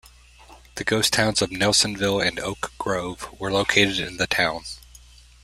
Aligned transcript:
The 0.77 0.83
ghost 0.83 1.13
towns 1.13 1.43
of 1.43 1.51
Nelsonville 1.51 2.25
and 2.27 2.39
Oak 2.39 2.71
Grove 2.79 3.39
were 3.39 3.51
located 3.51 3.99
in 3.99 4.17
the 4.17 4.25
town. 4.25 4.63